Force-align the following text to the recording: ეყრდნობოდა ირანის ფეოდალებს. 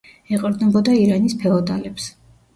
ეყრდნობოდა 0.37 0.95
ირანის 1.03 1.37
ფეოდალებს. 1.45 2.11